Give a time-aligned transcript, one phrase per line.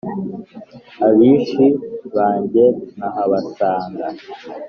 [1.07, 1.65] abishi
[2.15, 2.65] bange
[2.95, 4.07] nkahabasanga